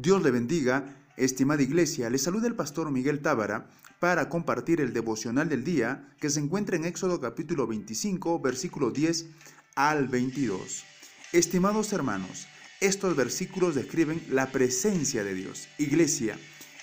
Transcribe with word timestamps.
Dios 0.00 0.22
le 0.22 0.30
bendiga, 0.30 0.94
estimada 1.16 1.60
iglesia. 1.60 2.08
Le 2.08 2.18
saluda 2.18 2.46
el 2.46 2.54
pastor 2.54 2.92
Miguel 2.92 3.18
Tábara 3.18 3.68
para 3.98 4.28
compartir 4.28 4.80
el 4.80 4.92
devocional 4.92 5.48
del 5.48 5.64
día 5.64 6.08
que 6.20 6.30
se 6.30 6.38
encuentra 6.38 6.76
en 6.76 6.84
Éxodo 6.84 7.20
capítulo 7.20 7.66
25, 7.66 8.38
versículo 8.38 8.92
10 8.92 9.26
al 9.74 10.06
22. 10.06 10.84
Estimados 11.32 11.92
hermanos, 11.92 12.46
estos 12.80 13.16
versículos 13.16 13.74
describen 13.74 14.22
la 14.30 14.52
presencia 14.52 15.24
de 15.24 15.34
Dios. 15.34 15.66
Iglesia, 15.78 16.38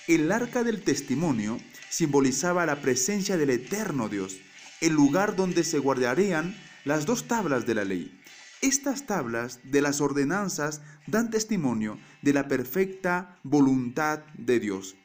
el 0.08 0.30
arca 0.30 0.62
del 0.62 0.82
testimonio 0.82 1.58
simbolizaba 1.88 2.66
la 2.66 2.82
presencia 2.82 3.38
del 3.38 3.48
eterno 3.48 4.10
Dios, 4.10 4.36
el 4.82 4.92
lugar 4.92 5.36
donde 5.36 5.64
se 5.64 5.78
guardarían 5.78 6.54
las 6.84 7.06
dos 7.06 7.26
tablas 7.26 7.64
de 7.64 7.74
la 7.76 7.84
ley. 7.84 8.20
Estas 8.62 9.06
tablas 9.06 9.60
de 9.64 9.82
las 9.82 10.00
ordenanzas 10.00 10.80
dan 11.06 11.30
testimonio 11.30 11.98
de 12.22 12.32
la 12.32 12.48
perfecta 12.48 13.38
voluntad 13.42 14.20
de 14.38 14.58
Dios. 14.60 14.96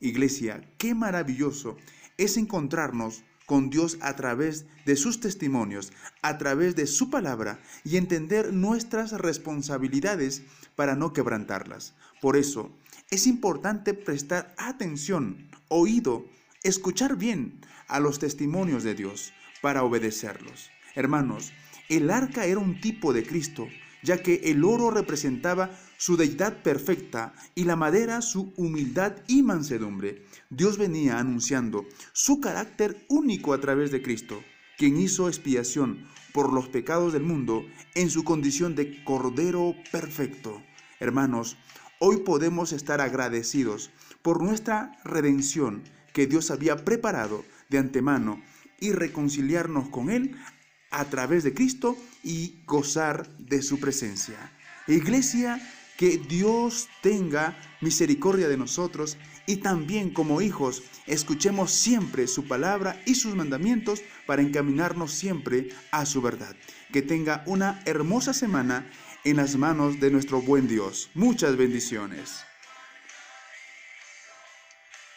Iglesia, 0.00 0.68
qué 0.76 0.94
maravilloso 0.94 1.76
es 2.18 2.36
encontrarnos 2.36 3.22
con 3.46 3.70
Dios 3.70 3.96
a 4.00 4.16
través 4.16 4.66
de 4.84 4.96
sus 4.96 5.20
testimonios, 5.20 5.92
a 6.20 6.36
través 6.36 6.74
de 6.74 6.88
su 6.88 7.08
palabra 7.08 7.60
y 7.84 7.96
entender 7.96 8.52
nuestras 8.52 9.12
responsabilidades 9.12 10.42
para 10.74 10.96
no 10.96 11.12
quebrantarlas. 11.12 11.94
Por 12.20 12.36
eso, 12.36 12.76
es 13.10 13.28
importante 13.28 13.94
prestar 13.94 14.52
atención, 14.58 15.48
oído, 15.68 16.26
escuchar 16.64 17.16
bien 17.16 17.60
a 17.86 18.00
los 18.00 18.18
testimonios 18.18 18.82
de 18.82 18.96
Dios 18.96 19.32
para 19.62 19.84
obedecerlos. 19.84 20.70
Hermanos, 20.96 21.52
el 21.88 22.10
arca 22.10 22.44
era 22.44 22.58
un 22.58 22.80
tipo 22.80 23.12
de 23.12 23.24
Cristo, 23.24 23.68
ya 24.02 24.22
que 24.22 24.40
el 24.44 24.64
oro 24.64 24.90
representaba 24.90 25.70
su 25.96 26.16
deidad 26.16 26.62
perfecta 26.62 27.34
y 27.54 27.64
la 27.64 27.76
madera 27.76 28.22
su 28.22 28.52
humildad 28.56 29.14
y 29.26 29.42
mansedumbre. 29.42 30.24
Dios 30.50 30.78
venía 30.78 31.18
anunciando 31.18 31.86
su 32.12 32.40
carácter 32.40 33.04
único 33.08 33.52
a 33.52 33.60
través 33.60 33.90
de 33.90 34.02
Cristo, 34.02 34.42
quien 34.78 34.96
hizo 34.98 35.28
expiación 35.28 36.06
por 36.32 36.52
los 36.52 36.68
pecados 36.68 37.12
del 37.12 37.22
mundo 37.22 37.64
en 37.94 38.10
su 38.10 38.22
condición 38.22 38.74
de 38.74 39.02
Cordero 39.04 39.74
perfecto. 39.90 40.62
Hermanos, 41.00 41.56
hoy 41.98 42.18
podemos 42.18 42.72
estar 42.72 43.00
agradecidos 43.00 43.90
por 44.22 44.42
nuestra 44.42 44.92
redención 45.04 45.82
que 46.12 46.26
Dios 46.26 46.50
había 46.50 46.84
preparado 46.84 47.44
de 47.68 47.78
antemano 47.78 48.42
y 48.80 48.92
reconciliarnos 48.92 49.88
con 49.88 50.10
Él 50.10 50.36
a 50.96 51.04
través 51.04 51.44
de 51.44 51.52
Cristo 51.52 51.94
y 52.24 52.54
gozar 52.64 53.28
de 53.38 53.60
su 53.60 53.78
presencia. 53.78 54.50
Iglesia, 54.88 55.60
que 55.98 56.16
Dios 56.16 56.88
tenga 57.02 57.54
misericordia 57.82 58.48
de 58.48 58.56
nosotros 58.56 59.18
y 59.46 59.56
también 59.56 60.10
como 60.10 60.40
hijos 60.40 60.82
escuchemos 61.06 61.70
siempre 61.70 62.26
su 62.26 62.48
palabra 62.48 63.00
y 63.04 63.14
sus 63.14 63.34
mandamientos 63.34 64.02
para 64.26 64.40
encaminarnos 64.40 65.12
siempre 65.12 65.68
a 65.90 66.06
su 66.06 66.22
verdad. 66.22 66.56
Que 66.92 67.02
tenga 67.02 67.44
una 67.46 67.82
hermosa 67.84 68.32
semana 68.32 68.90
en 69.24 69.36
las 69.36 69.56
manos 69.56 70.00
de 70.00 70.10
nuestro 70.10 70.40
buen 70.40 70.66
Dios. 70.66 71.10
Muchas 71.14 71.56
bendiciones. 71.56 72.40